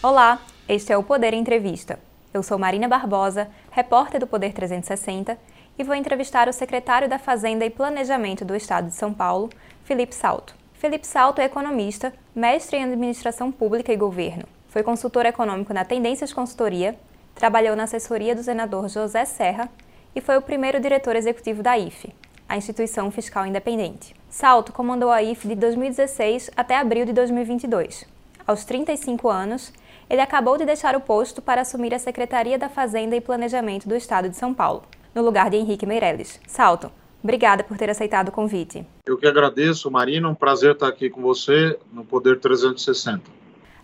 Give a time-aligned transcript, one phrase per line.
[0.00, 1.98] Olá, este é o Poder Entrevista.
[2.32, 5.36] Eu sou Marina Barbosa, repórter do Poder 360,
[5.76, 9.50] e vou entrevistar o secretário da Fazenda e Planejamento do Estado de São Paulo,
[9.82, 10.54] Felipe Salto.
[10.74, 14.44] Felipe Salto é economista, mestre em administração pública e governo.
[14.68, 16.94] Foi consultor econômico na Tendências Consultoria,
[17.34, 19.68] trabalhou na assessoria do senador José Serra
[20.14, 22.14] e foi o primeiro diretor executivo da IFE,
[22.48, 24.14] a Instituição Fiscal Independente.
[24.30, 28.06] Salto comandou a IFE de 2016 até abril de 2022.
[28.48, 29.74] Aos 35 anos,
[30.08, 33.94] ele acabou de deixar o posto para assumir a Secretaria da Fazenda e Planejamento do
[33.94, 34.84] Estado de São Paulo,
[35.14, 36.40] no lugar de Henrique Meirelles.
[36.46, 36.90] Salto,
[37.22, 38.86] obrigada por ter aceitado o convite.
[39.04, 43.22] Eu que agradeço, Marina, um prazer estar aqui com você no Poder 360.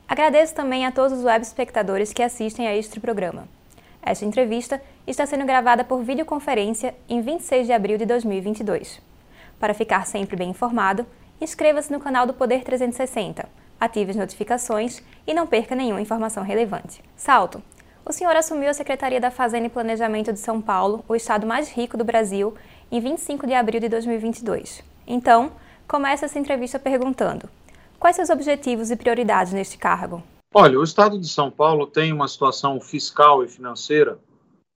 [0.09, 3.47] Agradeço também a todos os web espectadores que assistem a este programa.
[4.03, 9.01] Esta entrevista está sendo gravada por videoconferência em 26 de abril de 2022.
[9.59, 11.07] Para ficar sempre bem informado,
[11.41, 17.03] inscreva-se no canal do Poder 360 ative as notificações e não perca nenhuma informação relevante.
[17.17, 17.63] Salto.
[18.07, 21.71] O senhor assumiu a Secretaria da Fazenda e Planejamento de São Paulo, o estado mais
[21.71, 22.55] rico do Brasil,
[22.93, 24.83] em 25 de abril de 2022.
[25.07, 25.53] Então,
[25.89, 27.49] começa essa entrevista perguntando:
[27.99, 30.23] quais seus objetivos e prioridades neste cargo?
[30.53, 34.19] Olha, o estado de São Paulo tem uma situação fiscal e financeira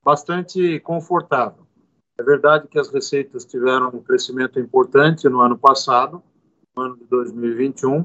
[0.05, 1.67] bastante confortável.
[2.19, 6.23] É verdade que as receitas tiveram um crescimento importante no ano passado,
[6.77, 8.05] no ano de 2021,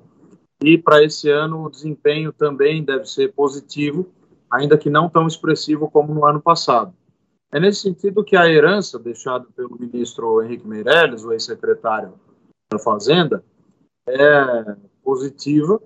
[0.63, 4.09] e para esse ano o desempenho também deve ser positivo,
[4.49, 6.93] ainda que não tão expressivo como no ano passado.
[7.51, 12.13] É nesse sentido que a herança deixada pelo ministro Henrique Meirelles, o ex-secretário
[12.71, 13.43] da Fazenda,
[14.07, 15.81] é positiva,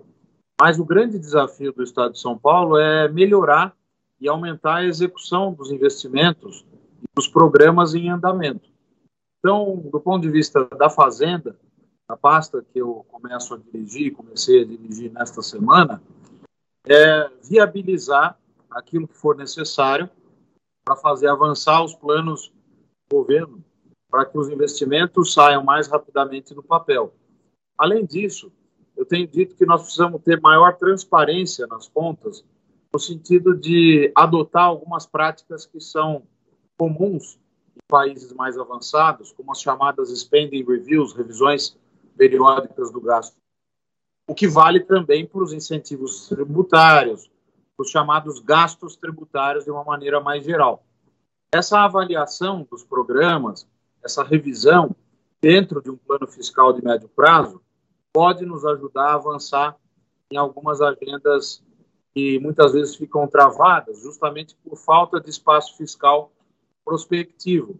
[0.60, 3.76] mas o grande desafio do Estado de São Paulo é melhorar
[4.20, 6.66] e aumentar a execução dos investimentos
[7.02, 8.70] e dos programas em andamento.
[9.40, 11.56] Então, do ponto de vista da Fazenda,
[12.08, 16.02] a pasta que eu começo a dirigir, comecei a dirigir nesta semana,
[16.88, 18.40] é viabilizar
[18.70, 20.10] aquilo que for necessário
[20.86, 22.52] para fazer avançar os planos
[23.10, 23.64] do governo,
[24.10, 27.14] para que os investimentos saiam mais rapidamente do papel.
[27.78, 28.52] Além disso,
[28.96, 32.44] eu tenho dito que nós precisamos ter maior transparência nas contas,
[32.92, 36.24] no sentido de adotar algumas práticas que são
[36.78, 37.38] comuns
[37.76, 41.78] em países mais avançados, como as chamadas spending reviews, revisões
[42.18, 43.38] periódicas do gasto,
[44.28, 47.30] o que vale também para os incentivos tributários,
[47.78, 50.84] os chamados gastos tributários de uma maneira mais geral.
[51.54, 53.68] Essa avaliação dos programas,
[54.04, 54.96] essa revisão
[55.40, 57.62] dentro de um plano fiscal de médio prazo,
[58.12, 59.78] pode nos ajudar a avançar
[60.30, 61.64] em algumas agendas
[62.14, 66.32] que muitas vezes ficam travadas, justamente por falta de espaço fiscal
[66.84, 67.80] prospectivo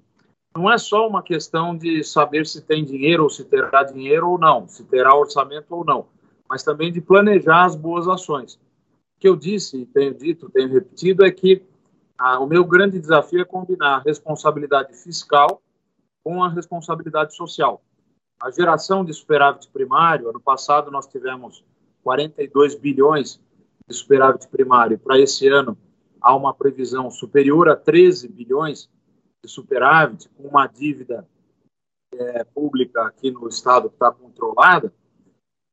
[0.58, 4.38] não é só uma questão de saber se tem dinheiro ou se terá dinheiro ou
[4.40, 6.08] não, se terá orçamento ou não,
[6.50, 8.56] mas também de planejar as boas ações.
[8.56, 11.62] O que eu disse, tenho dito, tenho repetido, é que
[12.18, 15.62] ah, o meu grande desafio é combinar a responsabilidade fiscal
[16.24, 17.82] com a responsabilidade social.
[18.42, 21.64] A geração de superávit primário, ano passado nós tivemos
[22.04, 23.40] 42 bilhões
[23.88, 25.78] de superávit primário, para esse ano
[26.20, 28.90] há uma previsão superior a 13 bilhões,
[29.48, 31.28] de superávit, com uma dívida
[32.14, 34.94] é, pública aqui no Estado que está controlada,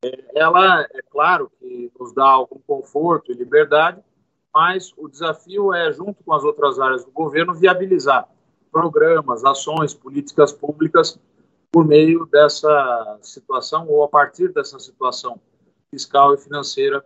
[0.03, 4.01] é, ela, é claro que nos dá algum conforto e liberdade,
[4.53, 8.27] mas o desafio é, junto com as outras áreas do governo, viabilizar
[8.71, 11.19] programas, ações, políticas públicas
[11.71, 15.39] por meio dessa situação ou a partir dessa situação
[15.91, 17.05] fiscal e financeira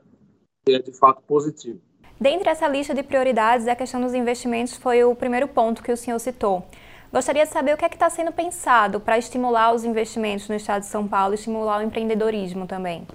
[0.66, 1.80] que é de fato positiva.
[2.20, 5.96] Dentre essa lista de prioridades, a questão dos investimentos foi o primeiro ponto que o
[5.96, 6.68] senhor citou.
[7.14, 10.82] Gostaria de saber o que é está sendo pensado para estimular os investimentos no estado
[10.82, 13.08] de São Paulo e estimular o empreendedorismo também.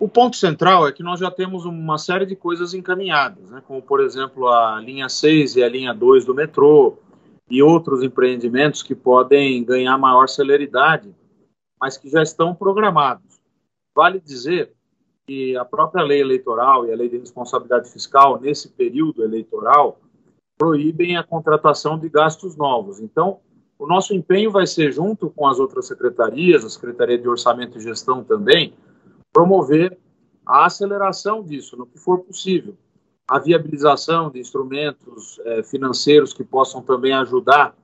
[0.00, 3.62] O ponto central é que nós já temos uma série de coisas encaminhadas, né?
[3.68, 6.96] como, por exemplo, a linha 6 e a linha 2 do metrô
[7.50, 11.14] e outros empreendimentos que podem ganhar maior celeridade,
[11.78, 13.38] mas que já estão programados.
[13.94, 14.72] Vale dizer
[15.26, 19.98] que a própria lei eleitoral e a lei de responsabilidade fiscal, nesse período eleitoral,
[20.56, 23.00] proíbem a contratação de gastos novos.
[23.00, 23.40] Então,
[23.78, 27.80] o nosso empenho vai ser, junto com as outras secretarias, a Secretaria de Orçamento e
[27.80, 28.74] Gestão também,
[29.32, 29.98] promover
[30.46, 32.76] a aceleração disso, no que for possível.
[33.26, 37.74] A viabilização de instrumentos eh, financeiros que possam também ajudar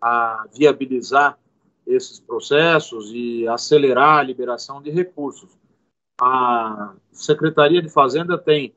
[0.00, 1.36] a viabilizar
[1.84, 5.50] esses processos e acelerar a liberação de recursos
[6.20, 8.74] a Secretaria de Fazenda tem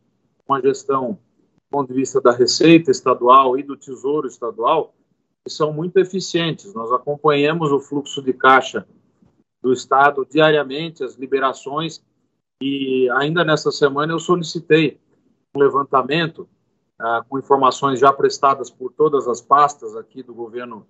[0.48, 4.94] uma gestão do ponto de vista da Receita Estadual e do Tesouro Estadual
[5.48, 6.74] que são muito eficientes.
[6.74, 8.86] Nós acompanhamos o fluxo de caixa
[9.62, 12.04] do Estado diariamente, as liberações,
[12.62, 15.00] e ainda nessa semana eu solicitei
[15.56, 16.50] um levantamento
[17.00, 20.86] ah, com informações já prestadas por todas as pastas aqui do governo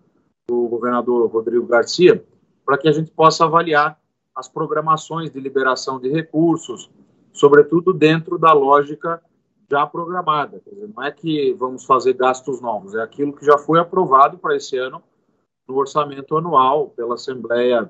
[0.49, 2.23] do governador Rodrigo Garcia,
[2.65, 3.99] para que a gente possa avaliar
[4.37, 6.91] as programações de liberação de recursos,
[7.33, 9.19] sobretudo dentro da lógica
[9.69, 10.61] já programada.
[10.63, 14.55] Dizer, não é que vamos fazer gastos novos, é aquilo que já foi aprovado para
[14.55, 15.01] esse ano
[15.67, 17.89] no orçamento anual pela Assembleia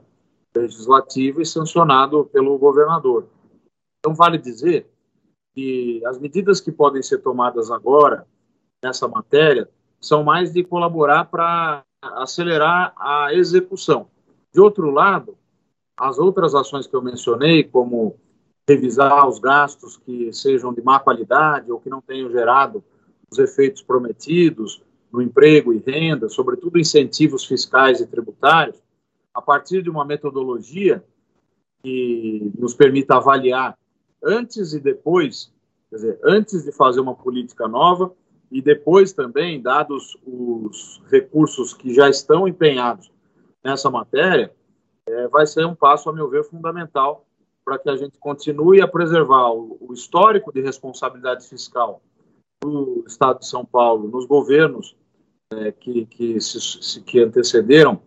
[0.55, 3.27] Legislativa e sancionado pelo governador.
[3.99, 4.89] Então, vale dizer
[5.53, 8.25] que as medidas que podem ser tomadas agora
[8.81, 14.07] nessa matéria são mais de colaborar para acelerar a execução.
[14.53, 15.36] De outro lado,
[15.97, 18.15] as outras ações que eu mencionei, como
[18.69, 22.83] revisar os gastos que sejam de má qualidade ou que não tenham gerado
[23.31, 28.77] os efeitos prometidos no emprego e renda, sobretudo incentivos fiscais e tributários,
[29.33, 31.03] a partir de uma metodologia
[31.81, 33.77] que nos permita avaliar
[34.23, 35.51] antes e depois,
[35.89, 38.13] quer dizer, antes de fazer uma política nova
[38.51, 43.11] e depois também, dados os recursos que já estão empenhados
[43.63, 44.53] nessa matéria,
[45.07, 47.25] é, vai ser um passo, a meu ver, fundamental
[47.63, 52.01] para que a gente continue a preservar o, o histórico de responsabilidade fiscal
[52.61, 54.95] do Estado de São Paulo nos governos
[55.53, 58.01] é, que, que, se, que antecederam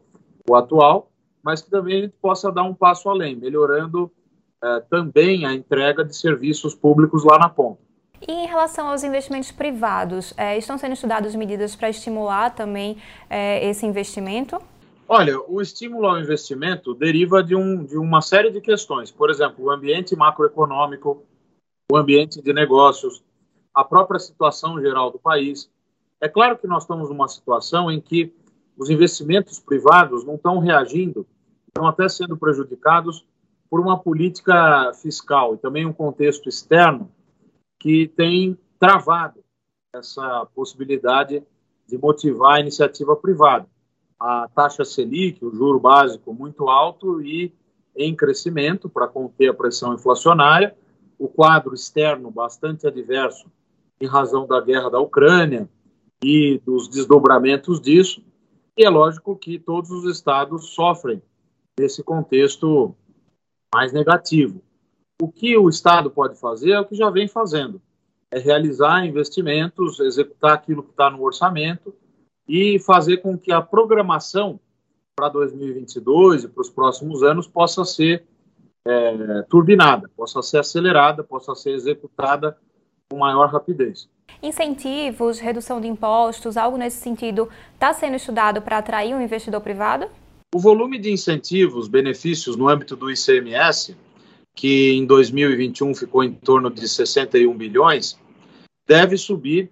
[0.48, 1.10] o atual,
[1.42, 4.10] mas que também a gente possa dar um passo além, melhorando
[4.62, 7.80] é, também a entrega de serviços públicos lá na ponta.
[8.26, 12.98] E em relação aos investimentos privados, é, estão sendo estudadas medidas para estimular também
[13.30, 14.60] é, esse investimento?
[15.12, 19.10] Olha, o estímulo ao investimento deriva de, um, de uma série de questões.
[19.10, 21.26] Por exemplo, o ambiente macroeconômico,
[21.90, 23.20] o ambiente de negócios,
[23.74, 25.68] a própria situação geral do país.
[26.20, 28.32] É claro que nós estamos numa situação em que
[28.78, 31.26] os investimentos privados não estão reagindo,
[31.66, 33.26] estão até sendo prejudicados
[33.68, 37.10] por uma política fiscal e também um contexto externo
[37.80, 39.42] que tem travado
[39.92, 41.42] essa possibilidade
[41.88, 43.66] de motivar a iniciativa privada
[44.20, 47.52] a taxa Selic, o juro básico muito alto e
[47.96, 50.76] em crescimento para conter a pressão inflacionária,
[51.18, 53.50] o quadro externo bastante adverso
[53.98, 55.68] em razão da guerra da Ucrânia
[56.22, 58.22] e dos desdobramentos disso,
[58.76, 61.22] e é lógico que todos os estados sofrem
[61.78, 62.94] nesse contexto
[63.74, 64.62] mais negativo.
[65.20, 67.80] O que o Estado pode fazer é o que já vem fazendo:
[68.30, 71.94] é realizar investimentos, executar aquilo que está no orçamento
[72.50, 74.58] e fazer com que a programação
[75.14, 78.24] para 2022 e para os próximos anos possa ser
[78.84, 82.58] é, turbinada, possa ser acelerada, possa ser executada
[83.08, 84.08] com maior rapidez.
[84.42, 90.08] Incentivos, redução de impostos, algo nesse sentido está sendo estudado para atrair um investidor privado?
[90.52, 93.96] O volume de incentivos, benefícios no âmbito do ICMS,
[94.56, 98.18] que em 2021 ficou em torno de 61 bilhões,
[98.88, 99.70] deve subir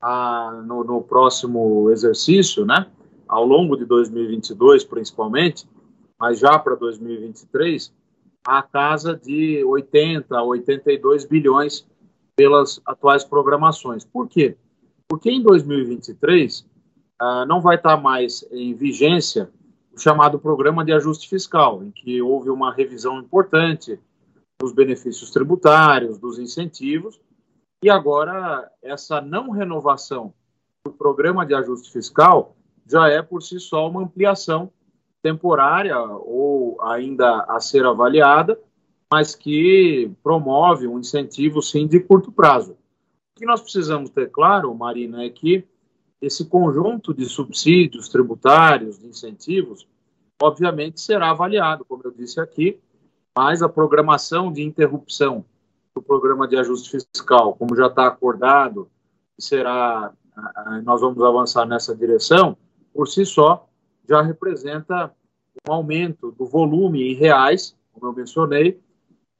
[0.00, 2.86] a, no, no, próximo exercício, né,
[3.26, 5.68] ao longo de 2022 principalmente,
[6.18, 7.92] mas já para 2023,
[8.46, 11.86] a casa de 80 a 82 bilhões
[12.34, 14.04] pelas atuais programações.
[14.04, 14.56] Por quê?
[15.08, 16.66] Porque em 2023
[17.20, 19.50] ah, não vai estar mais em vigência
[19.92, 23.98] o chamado Programa de Ajuste Fiscal, em que houve uma revisão importante
[24.60, 27.20] dos benefícios tributários, dos incentivos,
[27.82, 30.34] e agora, essa não renovação
[30.84, 32.56] do programa de ajuste fiscal
[32.86, 34.72] já é por si só uma ampliação
[35.22, 38.58] temporária ou ainda a ser avaliada,
[39.12, 42.72] mas que promove um incentivo, sim, de curto prazo.
[42.72, 45.64] O que nós precisamos ter claro, Marina, é que
[46.20, 49.86] esse conjunto de subsídios tributários, de incentivos,
[50.42, 52.80] obviamente será avaliado, como eu disse aqui,
[53.36, 55.44] mas a programação de interrupção
[55.98, 58.88] do programa de ajuste fiscal, como já está acordado,
[59.36, 60.12] será,
[60.84, 62.56] nós vamos avançar nessa direção,
[62.94, 63.68] por si só,
[64.08, 65.12] já representa
[65.68, 68.80] um aumento do volume em reais, como eu mencionei,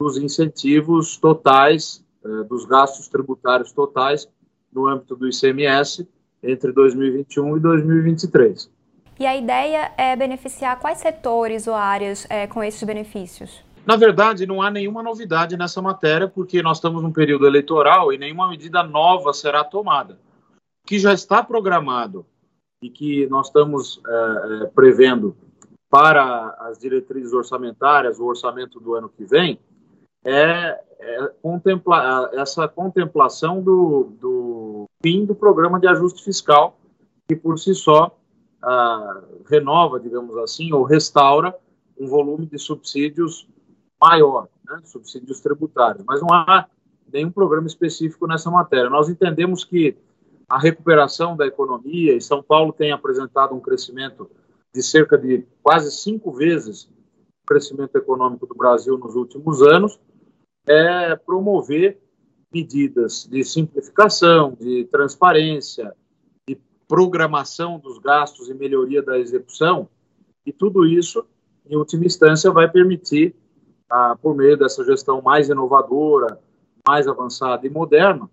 [0.01, 4.29] dos incentivos totais, eh, dos gastos tributários totais
[4.73, 6.09] no âmbito do ICMS
[6.43, 8.71] entre 2021 e 2023.
[9.19, 13.68] E a ideia é beneficiar quais setores ou áreas é, com esses benefícios?
[13.89, 18.19] Na verdade, não há nenhuma novidade nessa matéria, porque nós estamos num período eleitoral e
[18.19, 20.21] nenhuma medida nova será tomada.
[20.85, 22.27] O que já está programado
[22.83, 25.35] e que nós estamos é, é, prevendo
[25.89, 29.59] para as diretrizes orçamentárias, o orçamento do ano que vem,
[30.23, 36.79] é, é contempla, essa contemplação do, do, fim do programa de ajuste fiscal,
[37.27, 38.15] que por si só
[38.63, 41.57] ah, renova, digamos assim, ou restaura
[41.99, 43.49] um volume de subsídios
[44.01, 46.69] maior, né, subsídios tributários, mas não há
[47.13, 48.91] nenhum programa específico nessa matéria.
[48.91, 49.97] Nós entendemos que
[50.49, 54.31] a recuperação da economia, e São Paulo tem apresentado um crescimento
[54.75, 59.99] de cerca de quase cinco vezes o crescimento econômico do Brasil nos últimos anos,
[60.67, 61.99] é promover
[62.53, 65.95] medidas de simplificação, de transparência,
[66.49, 69.89] de programação dos gastos e melhoria da execução,
[70.47, 71.27] e tudo isso,
[71.67, 73.37] em última instância, vai permitir,
[73.91, 76.39] ah, por meio dessa gestão mais inovadora,
[76.87, 78.29] mais avançada e moderna,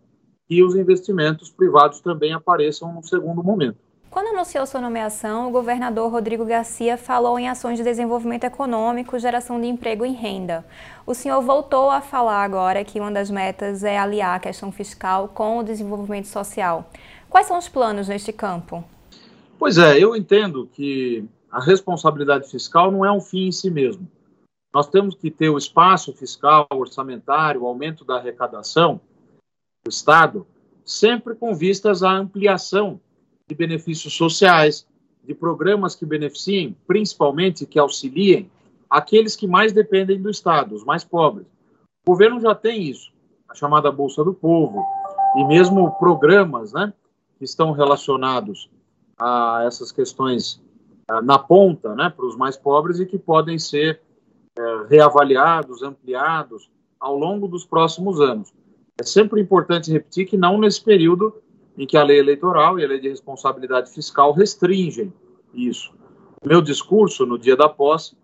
[0.47, 3.77] que os investimentos privados também apareçam no segundo momento.
[4.15, 9.59] Quando anunciou sua nomeação, o governador Rodrigo Garcia falou em ações de desenvolvimento econômico, geração
[9.59, 10.65] de emprego e renda.
[11.05, 15.27] O senhor voltou a falar agora que uma das metas é aliar a questão fiscal
[15.27, 16.89] com o desenvolvimento social.
[17.29, 18.85] Quais são os planos neste campo?
[19.59, 24.07] Pois é, eu entendo que a responsabilidade fiscal não é um fim em si mesmo.
[24.75, 28.99] Nós temos que ter o espaço fiscal, orçamentário, o aumento da arrecadação
[29.81, 30.45] do Estado,
[30.83, 32.99] sempre com vistas à ampliação
[33.47, 34.85] de benefícios sociais,
[35.23, 38.51] de programas que beneficiem, principalmente que auxiliem
[38.89, 41.47] aqueles que mais dependem do Estado, os mais pobres.
[42.05, 43.13] O governo já tem isso,
[43.47, 44.85] a chamada Bolsa do Povo,
[45.37, 46.93] e mesmo programas né,
[47.37, 48.69] que estão relacionados
[49.17, 50.61] a essas questões
[51.09, 54.01] uh, na ponta, né, para os mais pobres e que podem ser
[54.89, 56.69] reavaliados, ampliados
[56.99, 58.53] ao longo dos próximos anos.
[58.97, 61.33] É sempre importante repetir que não nesse período
[61.77, 65.13] em que a lei eleitoral e a lei de responsabilidade fiscal restringem
[65.53, 65.93] isso.
[66.45, 68.15] Meu discurso no dia da posse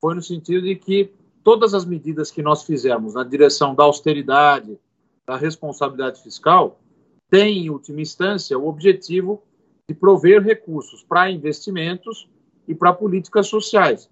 [0.00, 4.78] foi no sentido de que todas as medidas que nós fizemos na direção da austeridade,
[5.26, 6.80] da responsabilidade fiscal,
[7.28, 9.42] têm, em última instância, o objetivo
[9.88, 12.28] de prover recursos para investimentos
[12.68, 14.08] e para políticas sociais,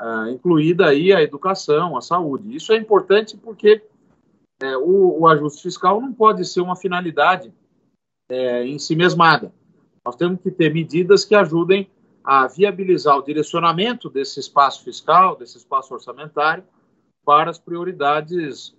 [0.00, 2.54] uh, incluída aí a educação, a saúde.
[2.54, 3.82] Isso é importante porque
[4.60, 7.52] é, o, o ajuste fiscal não pode ser uma finalidade
[8.28, 9.52] é, em si mesmada.
[10.04, 11.88] Nós temos que ter medidas que ajudem
[12.22, 16.64] a viabilizar o direcionamento desse espaço fiscal, desse espaço orçamentário,
[17.24, 18.74] para as prioridades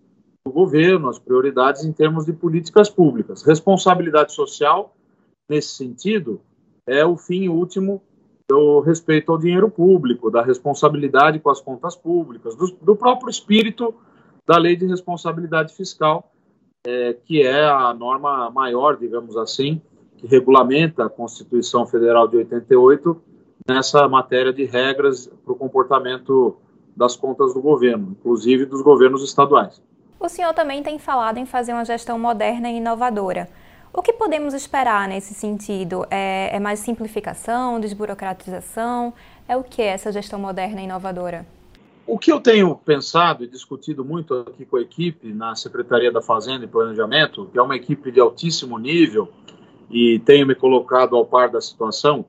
[0.46, 3.44] do governo, as prioridades em termos de políticas públicas.
[3.44, 4.96] Responsabilidade social,
[5.50, 6.42] nesse sentido,
[6.88, 8.02] é o fim último
[8.52, 13.96] do respeito ao dinheiro público, da responsabilidade com as contas públicas, do, do próprio espírito
[14.46, 16.34] da lei de responsabilidade fiscal,
[16.86, 19.82] é, que é a norma maior, digamos assim,
[20.18, 23.22] que regulamenta a Constituição Federal de 88
[23.70, 26.58] nessa matéria de regras para o comportamento
[26.96, 29.82] das contas do governo, inclusive dos governos estaduais.
[30.20, 33.48] O senhor também tem falado em fazer uma gestão moderna e inovadora.
[33.94, 36.06] O que podemos esperar nesse sentido?
[36.10, 39.14] É, é mais simplificação, desburocratização?
[39.46, 41.46] É o que essa gestão moderna e inovadora?
[42.08, 46.22] O que eu tenho pensado e discutido muito aqui com a equipe na Secretaria da
[46.22, 49.28] Fazenda e Planejamento, que é uma equipe de altíssimo nível
[49.90, 52.26] e tenho me colocado ao par da situação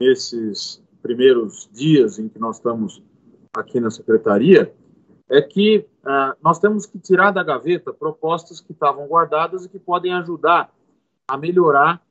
[0.00, 3.00] nesses primeiros dias em que nós estamos
[3.56, 4.74] aqui na Secretaria,
[5.30, 9.78] é que uh, nós temos que tirar da gaveta propostas que estavam guardadas e que
[9.78, 10.72] podem ajudar
[11.28, 12.02] a melhorar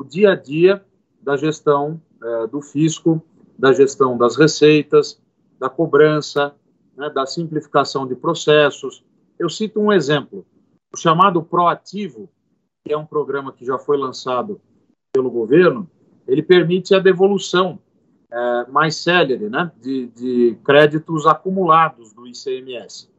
[0.00, 0.82] o dia a dia
[1.20, 3.22] da gestão uh, do fisco,
[3.58, 5.20] da gestão das receitas,
[5.58, 6.54] da cobrança,
[6.96, 9.04] né, da simplificação de processos.
[9.38, 10.46] Eu cito um exemplo:
[10.92, 12.28] o chamado Proativo,
[12.84, 14.60] que é um programa que já foi lançado
[15.12, 15.88] pelo governo,
[16.26, 17.78] ele permite a devolução
[18.30, 23.10] é, mais célere né, de, de créditos acumulados do ICMS.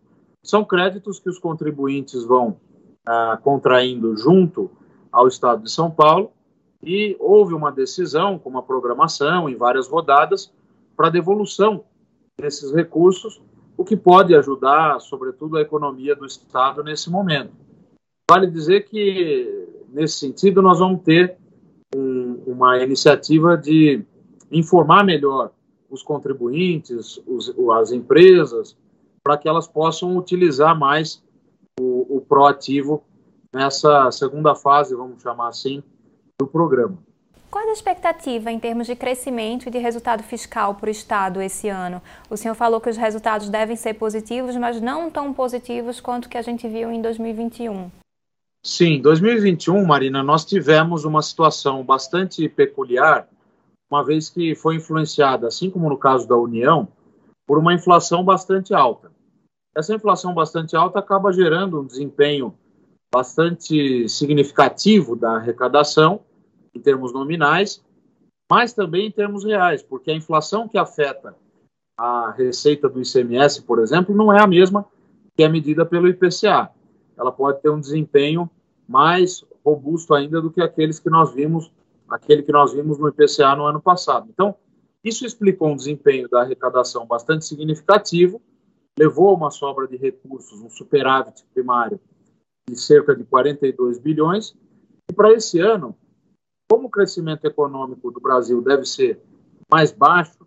[0.44, 2.58] São créditos que os contribuintes vão
[3.06, 4.70] ah, contraindo junto
[5.14, 6.32] ao Estado de São Paulo
[6.82, 10.52] e houve uma decisão com uma programação em várias rodadas
[10.98, 11.86] para devolução
[12.38, 13.42] desses recursos,
[13.78, 17.52] o que pode ajudar, sobretudo, a economia do Estado nesse momento.
[18.30, 21.38] Vale dizer que, nesse sentido, nós vamos ter
[21.96, 24.04] um, uma iniciativa de
[24.52, 25.52] informar melhor
[25.90, 28.76] os contribuintes, os, as empresas,
[29.24, 31.24] para que elas possam utilizar mais
[31.80, 33.04] o, o proativo
[33.54, 35.84] nessa segunda fase, vamos chamar assim,
[36.40, 36.98] do programa.
[37.52, 41.70] Qual a expectativa em termos de crescimento e de resultado fiscal para o Estado esse
[41.70, 42.02] ano?
[42.28, 46.38] O senhor falou que os resultados devem ser positivos, mas não tão positivos quanto que
[46.38, 47.92] a gente viu em 2021.
[48.66, 53.28] Sim, 2021, Marina, nós tivemos uma situação bastante peculiar,
[53.92, 56.88] uma vez que foi influenciada, assim como no caso da União,
[57.46, 59.12] por uma inflação bastante alta.
[59.76, 62.52] Essa inflação bastante alta acaba gerando um desempenho
[63.14, 66.22] bastante significativo da arrecadação
[66.74, 67.84] em termos nominais,
[68.50, 71.36] mas também em termos reais, porque a inflação que afeta
[71.96, 74.84] a receita do ICMS, por exemplo, não é a mesma
[75.38, 76.72] que é medida pelo IPCA.
[77.16, 78.50] ela pode ter um desempenho
[78.88, 81.72] mais robusto ainda do que aqueles que nós vimos,
[82.10, 84.28] aquele que nós vimos no IPCA no ano passado.
[84.28, 84.56] Então,
[85.04, 88.42] isso explicou um desempenho da arrecadação bastante significativo,
[88.98, 92.00] levou a uma sobra de recursos, um superávit primário
[92.70, 94.56] de cerca de 42 bilhões,
[95.10, 95.96] e para esse ano,
[96.70, 99.22] como o crescimento econômico do Brasil deve ser
[99.72, 100.46] mais baixo,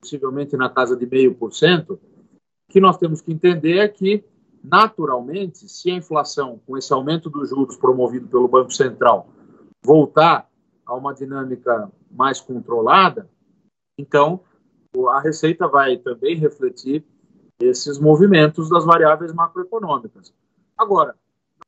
[0.00, 4.24] possivelmente na casa de meio por cento, o que nós temos que entender é que,
[4.62, 9.28] naturalmente, se a inflação, com esse aumento dos juros promovido pelo Banco Central,
[9.84, 10.48] voltar
[10.86, 13.28] a uma dinâmica mais controlada,
[13.98, 14.40] então
[15.10, 17.04] a Receita vai também refletir
[17.60, 20.32] esses movimentos das variáveis macroeconômicas.
[20.76, 21.14] Agora,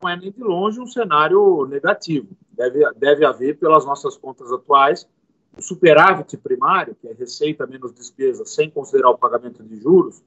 [0.09, 2.29] é nem de longe um cenário negativo.
[2.53, 5.07] Deve, deve haver, pelas nossas contas atuais,
[5.57, 10.23] o superávit primário, que é receita menos despesa, sem considerar o pagamento de juros,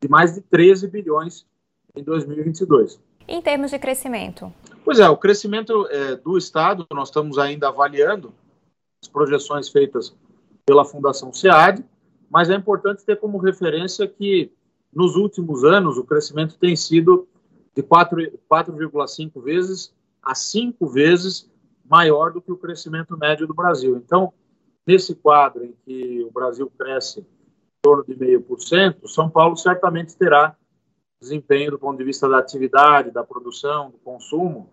[0.00, 1.46] de mais de 13 bilhões
[1.96, 3.00] em 2022.
[3.26, 4.52] Em termos de crescimento?
[4.84, 8.32] Pois é, o crescimento é, do Estado, nós estamos ainda avaliando
[9.02, 10.14] as projeções feitas
[10.64, 11.84] pela Fundação SEAD,
[12.30, 14.52] mas é importante ter como referência que,
[14.94, 17.26] nos últimos anos, o crescimento tem sido
[17.76, 21.50] de 4,5 vezes a 5 vezes
[21.84, 23.96] maior do que o crescimento médio do Brasil.
[23.96, 24.32] Então,
[24.86, 27.26] nesse quadro em que o Brasil cresce em
[27.82, 30.56] torno de 0,5%, São Paulo certamente terá
[31.20, 34.68] desempenho do ponto de vista da atividade, da produção, do consumo,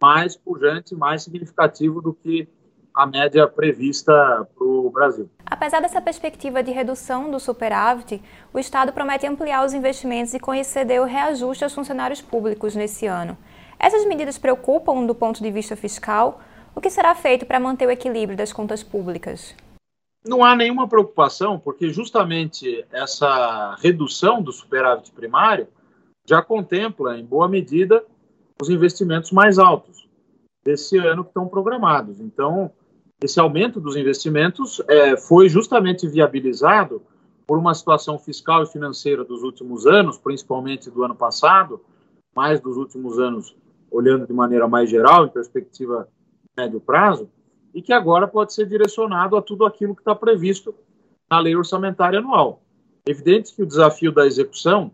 [0.00, 2.48] mais pujante, mais significativo do que
[2.98, 4.12] a média prevista
[4.56, 5.30] para o Brasil.
[5.46, 8.20] Apesar dessa perspectiva de redução do superávit,
[8.52, 13.38] o Estado promete ampliar os investimentos e conceder o reajuste aos funcionários públicos nesse ano.
[13.78, 16.40] Essas medidas preocupam do ponto de vista fiscal?
[16.74, 19.54] O que será feito para manter o equilíbrio das contas públicas?
[20.26, 25.68] Não há nenhuma preocupação, porque justamente essa redução do superávit primário
[26.26, 28.04] já contempla, em boa medida,
[28.60, 30.08] os investimentos mais altos
[30.64, 32.20] desse ano que estão programados.
[32.20, 32.72] Então,
[33.20, 37.02] esse aumento dos investimentos é, foi justamente viabilizado
[37.46, 41.80] por uma situação fiscal e financeira dos últimos anos, principalmente do ano passado,
[42.34, 43.56] mais dos últimos anos,
[43.90, 46.08] olhando de maneira mais geral, em perspectiva
[46.56, 47.28] médio prazo,
[47.74, 50.74] e que agora pode ser direcionado a tudo aquilo que está previsto
[51.28, 52.62] na lei orçamentária anual.
[53.06, 54.92] Evidente que o desafio da execução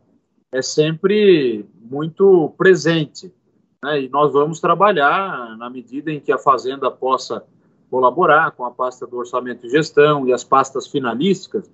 [0.53, 3.35] é sempre muito presente,
[3.83, 4.03] né?
[4.03, 7.45] e nós vamos trabalhar na medida em que a Fazenda possa
[7.91, 11.71] colaborar com a pasta do orçamento e gestão e as pastas finalísticas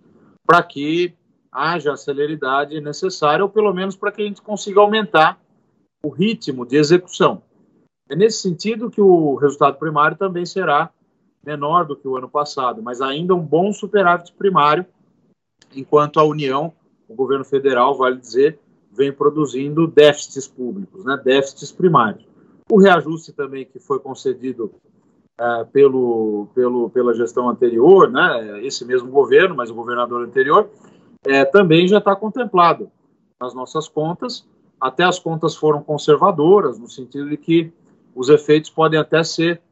[0.46, 1.14] para que
[1.52, 5.40] haja a celeridade necessária, ou pelo menos para que a gente consiga aumentar
[6.02, 7.42] o ritmo de execução.
[8.08, 10.90] É nesse sentido que o resultado primário também será
[11.44, 14.84] menor do que o ano passado, mas ainda um bom superávit primário,
[15.74, 16.72] enquanto a União,
[17.08, 18.58] o governo federal, vale dizer,
[18.92, 22.26] vem produzindo déficits públicos, né, déficits primários.
[22.70, 24.72] O reajuste também que foi concedido
[25.40, 30.68] é, pelo, pelo, pela gestão anterior, né, esse mesmo governo, mas o governador anterior,
[31.24, 32.90] é, também já está contemplado
[33.40, 34.46] nas nossas contas.
[34.78, 37.72] Até as contas foram conservadoras, no sentido de que
[38.14, 39.62] os efeitos podem até ser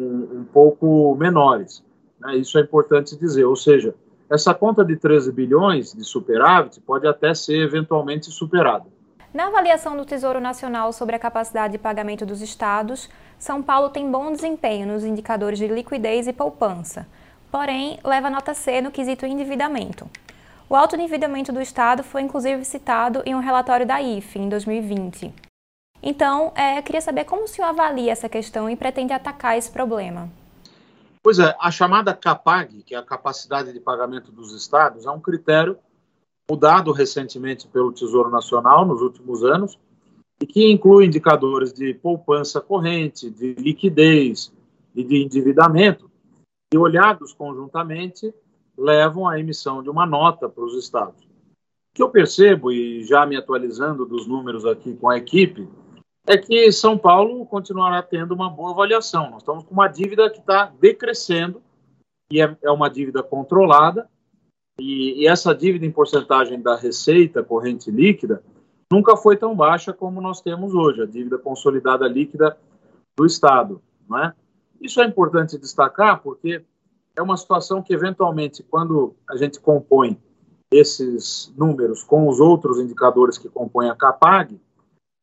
[0.00, 1.84] um, um pouco menores.
[2.18, 3.44] Né, isso é importante dizer.
[3.44, 3.94] Ou seja,
[4.30, 8.86] essa conta de 13 bilhões de superávit pode até ser eventualmente superada.
[9.34, 14.10] Na avaliação do Tesouro Nacional sobre a capacidade de pagamento dos estados, São Paulo tem
[14.10, 17.06] bom desempenho nos indicadores de liquidez e poupança,
[17.50, 20.08] porém leva nota C no quesito endividamento.
[20.68, 25.32] O alto endividamento do estado foi inclusive citado em um relatório da IFE em 2020.
[26.02, 30.28] Então, é, queria saber como o senhor avalia essa questão e pretende atacar esse problema.
[31.22, 35.20] Pois é, a chamada CAPAG, que é a capacidade de pagamento dos estados, é um
[35.20, 35.78] critério
[36.50, 39.78] mudado recentemente pelo Tesouro Nacional nos últimos anos
[40.44, 44.52] e que inclui indicadores de poupança corrente, de liquidez
[44.94, 46.10] e de endividamento,
[46.70, 48.30] e olhados conjuntamente
[48.76, 51.24] levam à emissão de uma nota para os estados.
[51.24, 55.66] O que eu percebo, e já me atualizando dos números aqui com a equipe,
[56.26, 59.30] é que São Paulo continuará tendo uma boa avaliação.
[59.30, 61.62] Nós estamos com uma dívida que está decrescendo,
[62.30, 64.06] e é, é uma dívida controlada,
[64.78, 68.42] e, e, essa dívida em porcentagem da receita corrente líquida
[68.94, 72.56] nunca foi tão baixa como nós temos hoje, a dívida consolidada líquida
[73.16, 73.82] do Estado.
[74.08, 74.32] Não é?
[74.80, 76.64] Isso é importante destacar porque
[77.16, 80.16] é uma situação que, eventualmente, quando a gente compõe
[80.70, 84.60] esses números com os outros indicadores que compõem a CAPAG,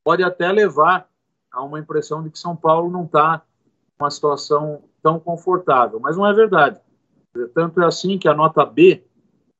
[0.03, 1.07] pode até levar
[1.51, 3.41] a uma impressão de que São Paulo não está
[3.99, 6.79] uma situação tão confortável, mas não é verdade.
[7.53, 9.03] Tanto é assim que a nota B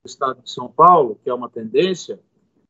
[0.03, 2.19] do Estado de São Paulo, que é uma tendência,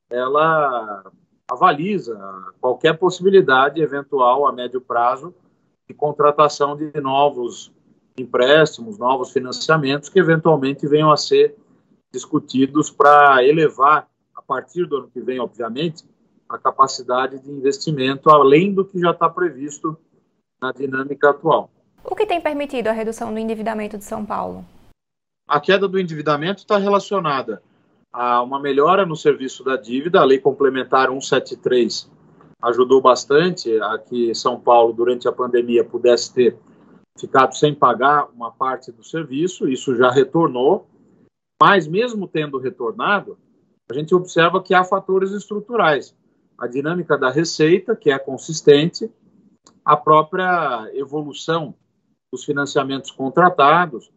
[0.10, 1.12] ela
[1.52, 2.18] avaliza
[2.62, 5.36] qualquer possibilidade eventual a médio prazo
[5.86, 7.74] de contratação de novos
[8.18, 11.58] empréstimos, novos financiamentos que eventualmente venham a ser
[12.10, 16.06] discutidos para elevar, a partir do ano que vem, obviamente,
[16.48, 19.98] a capacidade de investimento além do que já está previsto
[20.62, 21.70] na dinâmica atual.
[22.02, 24.66] O que tem permitido a redução do endividamento de São Paulo?
[25.48, 27.62] A queda do endividamento está relacionada
[28.12, 32.10] a uma melhora no serviço da dívida, a Lei Complementar 173
[32.62, 36.58] ajudou bastante a que São Paulo, durante a pandemia, pudesse ter
[37.20, 40.88] ficado sem pagar uma parte do serviço, isso já retornou,
[41.62, 43.38] mas mesmo tendo retornado,
[43.90, 46.16] a gente observa que há fatores estruturais.
[46.58, 49.12] A dinâmica da receita, que é consistente,
[49.84, 51.74] a própria evolução
[52.32, 54.12] dos financiamentos contratados,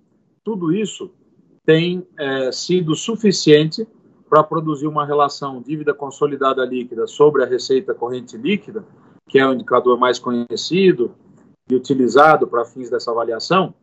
[0.44, 1.10] tudo isso
[1.64, 3.86] tem é, sido suficiente
[4.28, 8.84] para produzir uma relação dívida consolidada líquida sobre a receita corrente líquida,
[9.28, 11.14] que é o indicador mais conhecido
[11.70, 13.74] e utilizado para fins dessa avaliação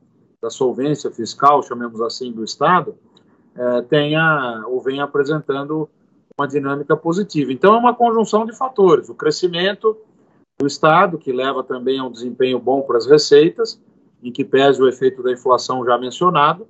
[0.42, 2.96] da solvência fiscal, chamemos assim, do Estado,
[3.56, 5.90] é, tenha ou venha apresentando
[6.38, 7.52] uma dinâmica positiva.
[7.52, 9.98] Então, é uma conjunção de fatores: o crescimento
[10.60, 13.80] do Estado, que leva também a um desempenho bom para as receitas,
[14.24, 16.68] em que pese o efeito da inflação já mencionado,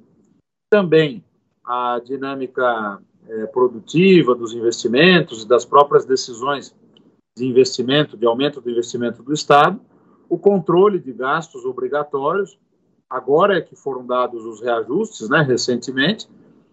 [0.71, 1.21] também
[1.65, 6.73] a dinâmica é, produtiva dos investimentos e das próprias decisões
[7.35, 9.81] de investimento, de aumento do investimento do Estado,
[10.29, 12.57] o controle de gastos obrigatórios,
[13.09, 16.29] agora é que foram dados os reajustes, né, recentemente,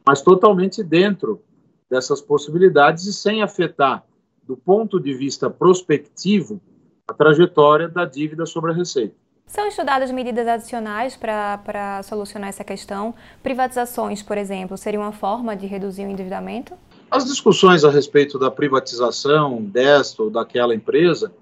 [0.07, 1.43] mas totalmente dentro
[1.91, 4.05] dessas possibilidades e sem afetar,
[4.45, 6.61] do ponto de vista prospectivo,
[7.09, 9.17] a trajetória da dívida sobre a receita.
[9.49, 13.15] São estudadas medidas adicionais para solucionar essa questão?
[13.43, 16.75] Privatizações, por exemplo, seria uma forma de reduzir o endividamento?
[17.11, 21.33] As discussões a respeito da privatização desta ou daquela empresa,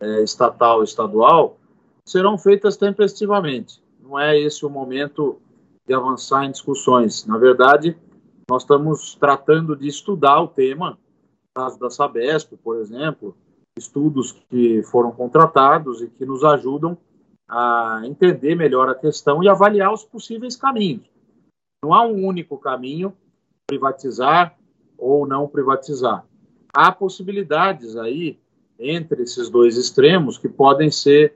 [0.00, 1.56] é, estatal ou estadual,
[2.04, 3.82] serão feitas tempestivamente.
[4.00, 5.40] Não é esse o momento
[5.84, 7.26] de avançar em discussões.
[7.26, 7.98] Na verdade,
[8.48, 13.36] nós estamos tratando de estudar o tema, no caso da Sabesp, por exemplo,
[13.76, 16.96] estudos que foram contratados e que nos ajudam
[17.50, 21.10] a entender melhor a questão e avaliar os possíveis caminhos.
[21.82, 23.12] Não há um único caminho,
[23.66, 24.56] privatizar
[24.96, 26.24] ou não privatizar.
[26.72, 28.38] Há possibilidades aí
[28.78, 31.34] entre esses dois extremos que podem ser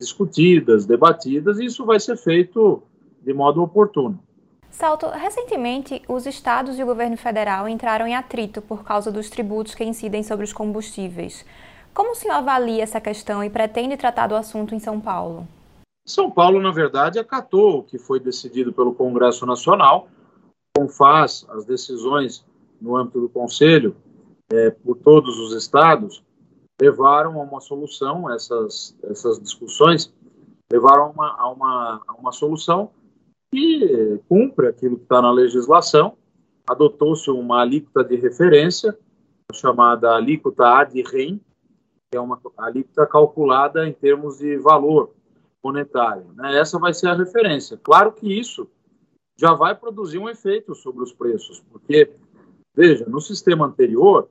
[0.00, 2.82] discutidas, debatidas, e isso vai ser feito
[3.20, 4.18] de modo oportuno.
[4.68, 9.74] Salto, recentemente os estados e o governo federal entraram em atrito por causa dos tributos
[9.74, 11.44] que incidem sobre os combustíveis.
[11.94, 15.46] Como o senhor avalia essa questão e pretende tratar do assunto em São Paulo?
[16.06, 20.08] São Paulo, na verdade, acatou o que foi decidido pelo Congresso Nacional,
[20.76, 22.44] confaz as decisões
[22.80, 23.94] no âmbito do Conselho
[24.50, 26.22] é, por todos os estados,
[26.80, 30.12] levaram a uma solução, essas, essas discussões
[30.72, 32.90] levaram a uma, a uma, a uma solução
[33.52, 36.16] que cumpre aquilo que está na legislação,
[36.66, 38.98] adotou-se uma alíquota de referência,
[39.52, 41.38] chamada alíquota ad rem,
[42.12, 45.14] que é uma alíquota calculada em termos de valor
[45.64, 46.26] monetário.
[46.34, 46.58] Né?
[46.58, 47.80] Essa vai ser a referência.
[47.82, 48.68] Claro que isso
[49.34, 52.12] já vai produzir um efeito sobre os preços, porque,
[52.74, 54.28] veja, no sistema anterior,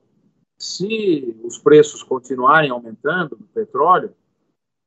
[0.60, 4.14] se os preços continuarem aumentando do petróleo,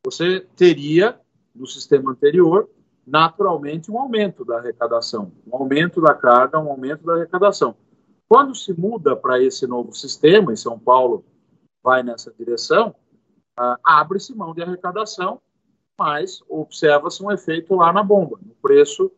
[0.07, 1.19] você teria,
[1.53, 2.71] no sistema anterior,
[3.05, 7.75] naturalmente um aumento da arrecadação, um aumento da carga, um aumento da arrecadação.
[8.29, 11.25] Quando se muda para esse novo sistema, e São Paulo
[11.85, 12.95] vai nessa direção,
[13.57, 15.41] ah, abre-se mão de arrecadação,
[15.99, 19.13] mas observa-se um efeito lá na bomba, no preço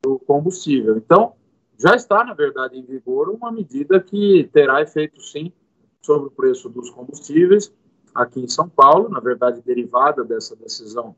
[0.00, 0.96] do combustível.
[0.96, 1.34] Então,
[1.76, 5.52] já está, na verdade, em vigor uma medida que terá efeito, sim,
[6.00, 7.74] sobre o preço dos combustíveis
[8.14, 11.16] aqui em São Paulo, na verdade, derivada dessa decisão,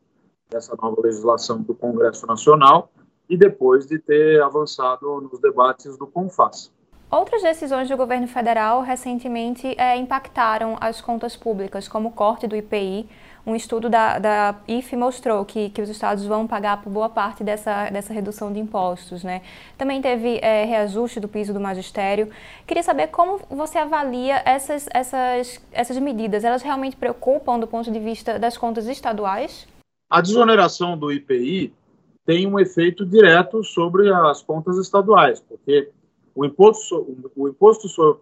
[0.49, 2.91] dessa nova legislação do Congresso Nacional,
[3.29, 6.73] e depois de ter avançado nos debates do CONFAS.
[7.11, 12.57] Outras decisões do governo federal recentemente é, impactaram as contas públicas, como o corte do
[12.57, 13.09] IPI.
[13.47, 17.45] Um estudo da, da IFE mostrou que, que os estados vão pagar por boa parte
[17.45, 19.23] dessa, dessa redução de impostos.
[19.23, 19.41] Né?
[19.79, 22.29] Também teve é, reajuste do piso do magistério.
[22.67, 26.43] Queria saber como você avalia essas, essas, essas medidas.
[26.43, 29.69] Elas realmente preocupam do ponto de vista das contas estaduais?
[30.11, 31.73] A desoneração do IPI
[32.25, 35.89] tem um efeito direto sobre as contas estaduais, porque
[36.37, 38.19] o imposto, o imposto sobre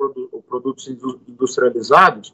[0.47, 0.89] produtos
[1.29, 2.33] industrializados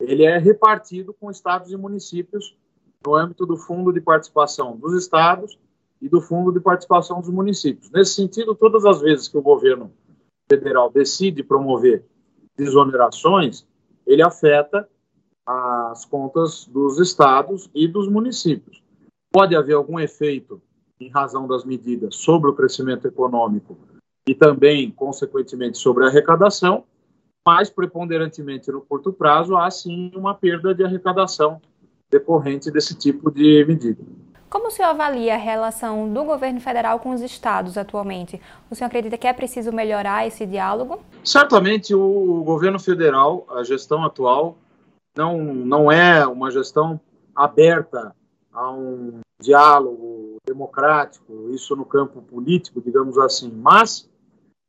[0.00, 2.56] ele é repartido com estados e municípios
[3.04, 5.58] no âmbito do Fundo de Participação dos Estados
[6.00, 7.90] e do Fundo de Participação dos Municípios.
[7.90, 9.92] Nesse sentido, todas as vezes que o governo
[10.48, 12.04] federal decide promover
[12.56, 13.66] desonerações,
[14.06, 14.88] ele afeta
[15.44, 18.82] as contas dos estados e dos municípios.
[19.32, 20.62] Pode haver algum efeito
[21.00, 23.76] em razão das medidas sobre o crescimento econômico
[24.28, 26.84] e também, consequentemente, sobre a arrecadação,
[27.46, 31.58] mas preponderantemente no curto prazo há sim uma perda de arrecadação
[32.10, 34.02] decorrente desse tipo de medida.
[34.50, 38.40] Como o senhor avalia a relação do governo federal com os estados atualmente?
[38.70, 41.00] O senhor acredita que é preciso melhorar esse diálogo?
[41.24, 44.58] Certamente o governo federal, a gestão atual,
[45.16, 47.00] não, não é uma gestão
[47.34, 48.14] aberta
[48.52, 54.08] a um diálogo democrático, isso no campo político, digamos assim, mas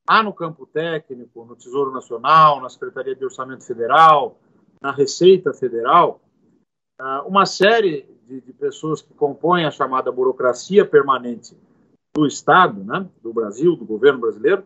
[0.09, 4.39] há no campo técnico, no Tesouro Nacional, na Secretaria de Orçamento Federal,
[4.81, 6.19] na Receita Federal,
[6.97, 11.55] ah, uma série de, de, pessoas que compõem a chamada burocracia permanente
[12.15, 14.63] do Estado, né, do Brasil, do governo brasileiro,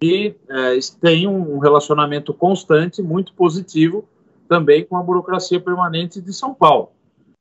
[0.00, 4.08] e é, tem um relacionamento constante, muito positivo,
[4.48, 6.92] também com a burocracia permanente de São Paulo.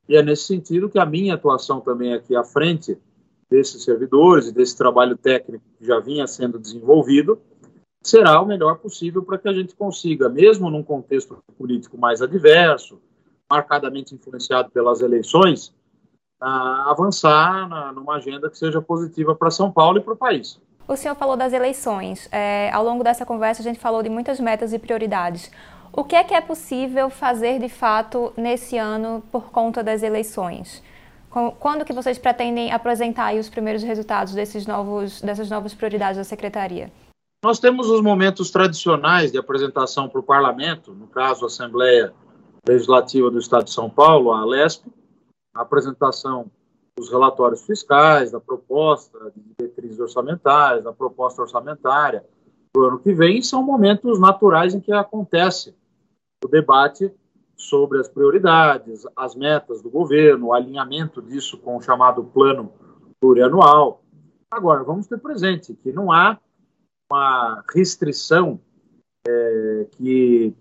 [0.10, 2.98] E é nesse sentido que a minha atuação também aqui à frente
[3.50, 7.40] desses servidores e desse trabalho técnico que já vinha sendo desenvolvido
[8.02, 13.02] será o melhor possível para que a gente consiga, mesmo num contexto político mais adverso,
[13.50, 15.74] marcadamente influenciado pelas eleições,
[16.40, 20.60] a avançar na, numa agenda que seja positiva para São Paulo e para o país.
[20.88, 22.30] O senhor falou das eleições.
[22.32, 25.52] É, ao longo dessa conversa, a gente falou de muitas metas e prioridades.
[25.92, 30.82] O que é que é possível fazer de fato nesse ano por conta das eleições?
[31.30, 36.92] Quando que vocês pretendem apresentar os primeiros resultados desses novos, dessas novas prioridades da secretaria?
[37.44, 42.14] Nós temos os momentos tradicionais de apresentação para o parlamento, no caso a Assembleia
[42.68, 44.92] Legislativa do Estado de São Paulo, a ALESP,
[45.54, 46.50] a apresentação
[46.98, 52.26] dos relatórios fiscais, da proposta de diretrizes orçamentárias, da proposta orçamentária
[52.74, 55.76] para o ano que vem, são momentos naturais em que acontece
[56.44, 57.12] o debate
[57.58, 62.72] sobre as prioridades, as metas do governo, o alinhamento disso com o chamado plano
[63.20, 64.04] plurianual.
[64.50, 66.40] Agora, vamos ter presente que não há
[67.12, 68.60] uma restrição
[69.28, 70.54] é, que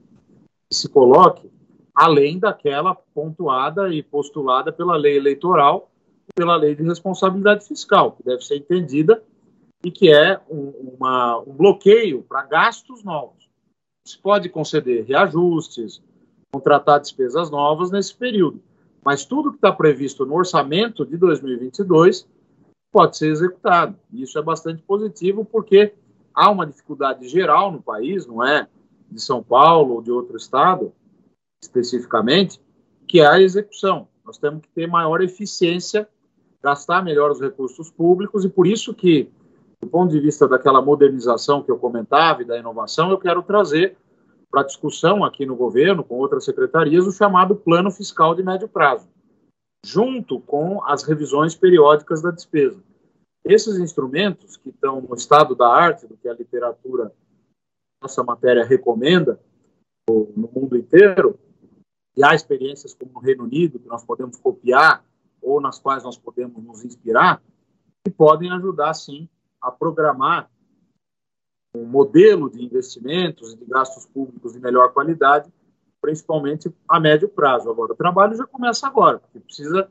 [0.73, 1.51] se coloque
[1.95, 5.91] além daquela pontuada e postulada pela lei eleitoral
[6.29, 9.23] e pela lei de responsabilidade fiscal, que deve ser entendida
[9.85, 13.49] e que é um, uma, um bloqueio para gastos novos.
[14.07, 16.03] Se pode conceder reajustes,
[16.57, 18.63] contratar despesas novas nesse período,
[19.05, 22.27] mas tudo que está previsto no orçamento de 2022
[22.91, 23.95] pode ser executado.
[24.11, 25.93] Isso é bastante positivo porque
[26.35, 28.67] há uma dificuldade geral no país, não é
[29.11, 30.93] de São Paulo ou de outro estado,
[31.63, 32.59] especificamente,
[33.07, 34.09] que é a execução.
[34.25, 36.09] Nós temos que ter maior eficiência,
[36.63, 39.29] gastar melhor os recursos públicos e por isso que,
[39.79, 43.95] do ponto de vista daquela modernização que eu comentava e da inovação, eu quero trazer
[44.57, 49.07] para discussão aqui no governo, com outras secretarias, o chamado Plano Fiscal de Médio Prazo,
[49.85, 52.83] junto com as revisões periódicas da despesa.
[53.45, 57.13] Esses instrumentos, que estão no estado da arte, do que a literatura,
[58.03, 59.39] nossa matéria recomenda,
[60.09, 61.39] no mundo inteiro,
[62.17, 65.05] e há experiências como no Reino Unido, que nós podemos copiar,
[65.43, 67.43] ou nas quais nós podemos nos inspirar,
[68.03, 69.29] que podem ajudar, sim,
[69.61, 70.51] a programar
[71.77, 75.53] um modelo de investimentos e de gastos públicos de melhor qualidade,
[76.01, 77.71] principalmente a médio prazo.
[77.71, 79.89] Agora, o trabalho já começa agora, porque precisa,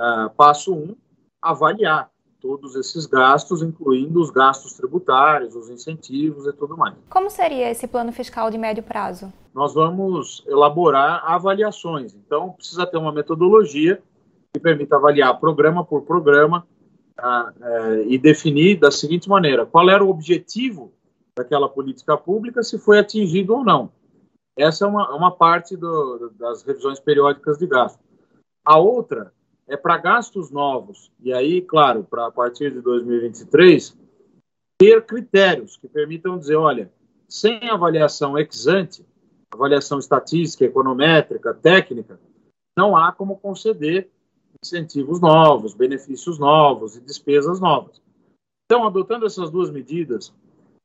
[0.00, 0.96] uh, passo um,
[1.40, 6.94] avaliar todos esses gastos, incluindo os gastos tributários, os incentivos e tudo mais.
[7.10, 9.30] Como seria esse plano fiscal de médio prazo?
[9.54, 12.14] Nós vamos elaborar avaliações.
[12.14, 14.02] Então, precisa ter uma metodologia
[14.52, 16.66] que permita avaliar programa por programa
[17.18, 20.92] uh, uh, e definir da seguinte maneira: qual era o objetivo
[21.40, 23.90] daquela política pública, se foi atingido ou não.
[24.56, 27.98] Essa é uma, uma parte do, das revisões periódicas de gasto.
[28.64, 29.32] A outra
[29.66, 33.96] é para gastos novos, e aí, claro, para a partir de 2023,
[34.76, 36.92] ter critérios que permitam dizer, olha,
[37.26, 39.06] sem avaliação ex ante,
[39.50, 42.20] avaliação estatística, econométrica, técnica,
[42.76, 44.10] não há como conceder
[44.62, 48.00] incentivos novos, benefícios novos e despesas novas.
[48.66, 50.34] Então, adotando essas duas medidas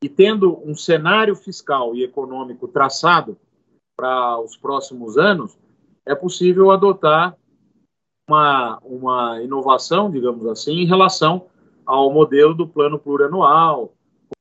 [0.06, 3.36] e tendo um cenário fiscal e econômico traçado
[3.98, 5.58] para os próximos anos,
[6.06, 7.36] é possível adotar
[8.30, 11.48] uma, uma inovação, digamos assim, em relação
[11.84, 13.96] ao modelo do plano plurianual,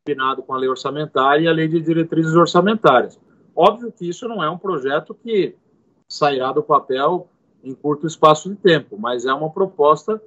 [0.04, 3.18] combinado com a lei orçamentária e a lei de diretrizes orçamentárias.
[3.56, 5.56] Óbvio que isso não é um projeto que
[6.06, 7.26] sairá do papel
[7.62, 10.22] em curto espaço de tempo, mas é uma proposta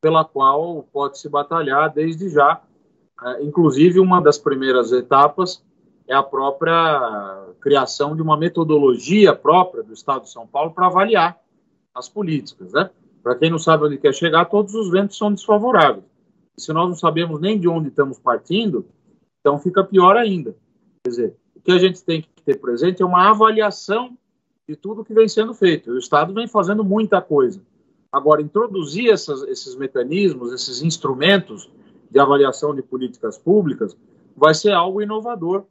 [0.00, 2.60] pela qual pode se batalhar desde já.
[3.22, 5.62] É, inclusive, uma das primeiras etapas
[6.08, 11.38] é a própria criação de uma metodologia própria do Estado de São Paulo para avaliar
[11.94, 12.90] as políticas, né?
[13.22, 16.04] Para quem não sabe onde quer chegar, todos os ventos são desfavoráveis.
[16.56, 18.86] Se nós não sabemos nem de onde estamos partindo,
[19.40, 20.56] então fica pior ainda.
[21.04, 24.16] Quer dizer, o que a gente tem que ter presente é uma avaliação
[24.68, 25.90] de tudo que vem sendo feito.
[25.90, 27.60] O Estado vem fazendo muita coisa.
[28.10, 31.70] Agora, introduzir essas, esses mecanismos, esses instrumentos
[32.10, 33.96] de avaliação de políticas públicas,
[34.36, 35.64] vai ser algo inovador,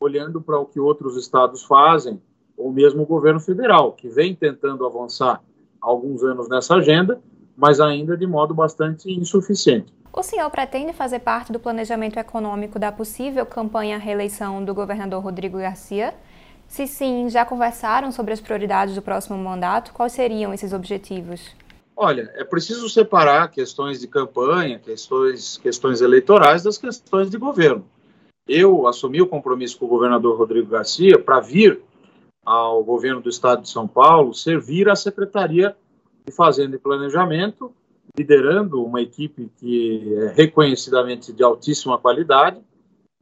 [0.00, 2.20] olhando para o que outros estados fazem,
[2.56, 5.40] ou mesmo o governo federal, que vem tentando avançar
[5.80, 7.20] há alguns anos nessa agenda,
[7.56, 9.92] mas ainda de modo bastante insuficiente.
[10.12, 15.22] O senhor pretende fazer parte do planejamento econômico da possível campanha à reeleição do governador
[15.22, 16.14] Rodrigo Garcia?
[16.68, 19.92] Se sim, já conversaram sobre as prioridades do próximo mandato?
[19.92, 21.54] Quais seriam esses objetivos?
[21.96, 27.84] Olha, é preciso separar questões de campanha, questões, questões eleitorais das questões de governo.
[28.48, 31.80] Eu assumi o compromisso com o governador Rodrigo Garcia para vir
[32.44, 35.74] ao governo do estado de São Paulo servir a Secretaria
[36.26, 37.72] de Fazenda e Planejamento
[38.16, 42.60] liderando uma equipe que é reconhecidamente de altíssima qualidade,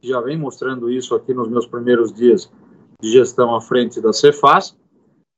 [0.01, 2.51] já vem mostrando isso aqui nos meus primeiros dias
[3.01, 4.77] de gestão à frente da Cefaz,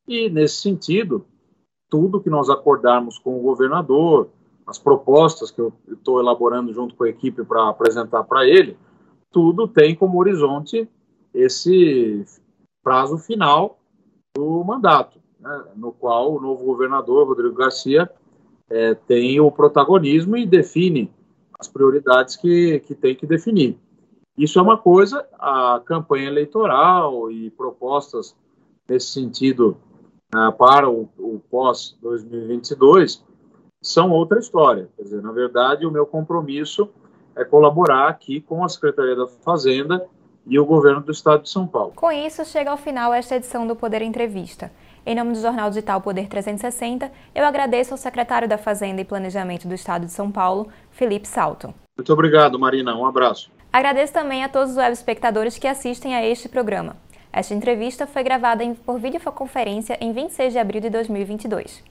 [0.07, 1.25] e nesse sentido,
[1.89, 4.29] tudo que nós acordarmos com o governador,
[4.65, 8.77] as propostas que eu estou elaborando junto com a equipe para apresentar para ele,
[9.31, 10.89] tudo tem como horizonte
[11.33, 12.25] esse
[12.83, 13.77] prazo final
[14.35, 18.09] do mandato, né, no qual o novo governador, Rodrigo Garcia,
[18.69, 21.11] é, tem o protagonismo e define
[21.59, 23.77] as prioridades que, que tem que definir.
[24.37, 28.35] Isso é uma coisa, a campanha eleitoral e propostas
[28.87, 29.77] nesse sentido
[30.35, 33.21] uh, para o, o pós-2022
[33.81, 34.89] são outra história.
[34.97, 36.89] Quer dizer, na verdade, o meu compromisso
[37.35, 40.05] é colaborar aqui com a Secretaria da Fazenda
[40.47, 41.93] e o governo do Estado de São Paulo.
[41.95, 44.71] Com isso, chega ao final esta edição do Poder Entrevista.
[45.05, 49.67] Em nome do Jornal Digital Poder 360, eu agradeço ao secretário da Fazenda e Planejamento
[49.67, 51.73] do Estado de São Paulo, Felipe Salto.
[51.97, 52.95] Muito obrigado, Marina.
[52.95, 53.51] Um abraço.
[53.71, 56.95] Agradeço também a todos os web espectadores que assistem a este programa.
[57.35, 61.83] Esta entrevista foi gravada por videoconferência em 26 de abril de 2022.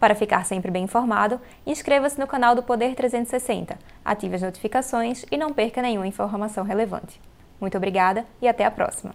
[0.00, 5.36] Para ficar sempre bem informado, inscreva-se no canal do Poder 360, ative as notificações e
[5.36, 7.20] não perca nenhuma informação relevante.
[7.60, 9.14] Muito obrigada e até a próxima!